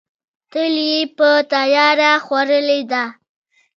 [0.51, 3.03] تل یې په تیاره خوړلې ده.